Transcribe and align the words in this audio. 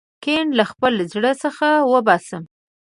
کین 0.23 0.47
له 0.59 0.63
خپل 0.71 0.93
زړه 1.13 1.31
څخه 1.43 1.67
وباسم. 1.93 2.43